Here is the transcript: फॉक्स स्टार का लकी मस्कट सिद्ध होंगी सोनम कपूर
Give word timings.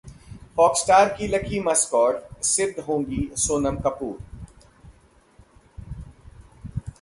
फॉक्स 0.57 0.81
स्टार 0.81 1.09
का 1.09 1.27
लकी 1.27 1.59
मस्कट 1.59 2.43
सिद्ध 2.43 2.83
होंगी 2.83 3.29
सोनम 3.37 3.75
कपूर 3.79 4.17